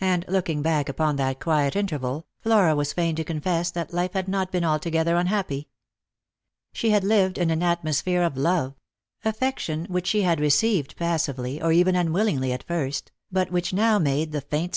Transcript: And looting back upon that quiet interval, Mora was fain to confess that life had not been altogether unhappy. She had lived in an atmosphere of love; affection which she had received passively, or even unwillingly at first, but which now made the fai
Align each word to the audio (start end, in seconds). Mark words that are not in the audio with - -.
And 0.00 0.24
looting 0.26 0.62
back 0.62 0.88
upon 0.88 1.16
that 1.16 1.38
quiet 1.38 1.76
interval, 1.76 2.26
Mora 2.46 2.74
was 2.74 2.94
fain 2.94 3.14
to 3.16 3.24
confess 3.24 3.70
that 3.72 3.92
life 3.92 4.14
had 4.14 4.26
not 4.26 4.50
been 4.50 4.64
altogether 4.64 5.16
unhappy. 5.16 5.68
She 6.72 6.88
had 6.92 7.04
lived 7.04 7.36
in 7.36 7.50
an 7.50 7.62
atmosphere 7.62 8.22
of 8.22 8.38
love; 8.38 8.74
affection 9.22 9.84
which 9.90 10.06
she 10.06 10.22
had 10.22 10.40
received 10.40 10.96
passively, 10.96 11.60
or 11.60 11.72
even 11.72 11.94
unwillingly 11.94 12.54
at 12.54 12.62
first, 12.66 13.12
but 13.30 13.52
which 13.52 13.74
now 13.74 13.98
made 13.98 14.32
the 14.32 14.40
fai 14.40 14.70